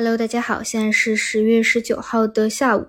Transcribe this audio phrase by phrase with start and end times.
[0.00, 2.86] Hello，大家好，现在是十月十九号的下午。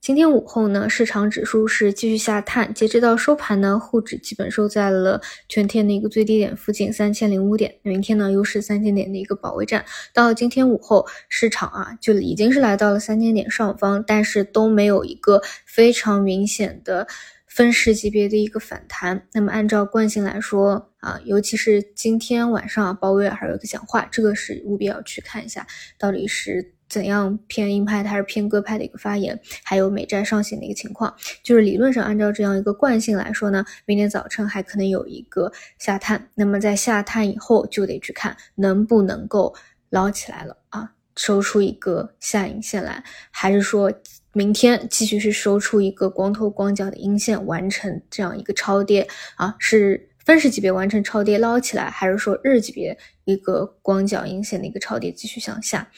[0.00, 7.74] 今天午后呢，市场指数是继续下探，截止到收盘呢，沪指基本收在了全天的一个最低点附近三千零五点。
[7.82, 9.84] 明天呢，又是三千点的一个保卫战。
[10.14, 17.08] 到今天午后，市场啊就已经是来到了三千点上方，但是都没有一个非常明显的。
[17.54, 25.66] 分时级别的一个反弹，那么按照惯性来说啊，尤其是今天晚上鲍威尔还有一个讲话，这个是务必要去看一下，
[25.98, 31.14] 到底是怎样偏鹰派还是偏鸽派的一个发言，还有美债上行的一个情况。
[31.42, 39.54] 就是理论上按照这样一个惯性来说呢，明天早晨还可能有一个下探，那么在下探以后就得去看能不能够
[39.90, 43.92] 捞起来了啊，收出一个下影线来，还是说。
[44.32, 55.90] 明天继续是收出一个光头光脚的阴线，完成这样一个超跌啊，是分时级别完成超跌捞起来，还是说日级别一个光脚阴线的一个超跌继续向下？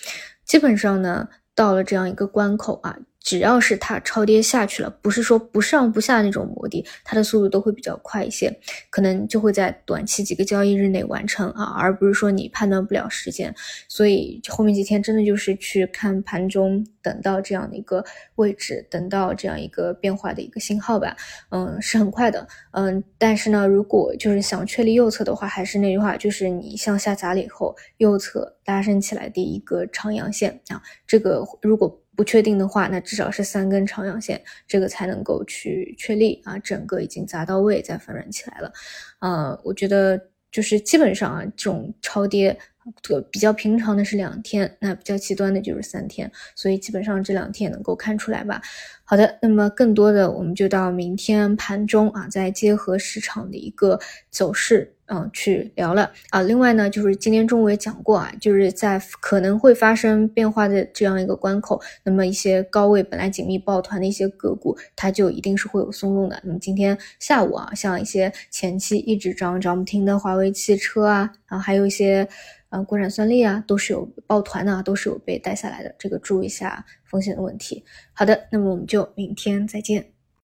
[0.44, 2.98] 基本上呢，到了这样一个关口啊。
[3.24, 8.54] 只要是它超跌下去了，不是说不上不下那种磨底，它的速度都会比较快一些，
[8.90, 13.52] 可能就会在短期几个交易日内完成啊，而不是说你判断不了时间。
[13.88, 18.04] 所以后面几天真的就是去看盘中，等到这样的一个
[18.36, 21.16] 位置，等到这样一个变化的一个信号吧。
[21.48, 22.46] 嗯，是很快的。
[22.72, 32.03] 嗯，但是呢，如果就是想确立右侧的话，还是那句话，就是你向下砸了以后，右侧拉升起来的一个长阳线啊，这个如果。
[32.16, 38.72] 不确定的话，那至少是三根长阳线，这个才能够去确立啊，整个已经砸到位，再反转起来了。
[39.20, 42.56] 呃，我觉得就是基本上啊，这种超跌，
[43.02, 48.60] 个比较平常的是两天，那比较极端的就是三天，所以基本上这两天能够看出来吧。
[49.04, 53.98] 好的，那么更多的我们就到明天盘中啊，再结合市场的一个
[54.30, 54.90] 走势。
[55.06, 56.40] 嗯，去聊了啊。
[56.40, 66.40] 另外呢，就是今天中午也讲过啊，就是在可能会发生变化的这样一个关口，那么一些高位本来紧密抱团的一些个股，它就一定是会有松动的。
[66.42, 72.26] 那么今天下午啊，像一些前期一直涨涨不停的华为汽车啊，然啊，还有一些
[72.70, 75.94] 呃国产算力啊，都是有抱团的，都是有被带下来的。
[75.98, 77.84] 这个注意一下风险的问题。
[78.14, 80.13] 好的，那么我们就就明天再见。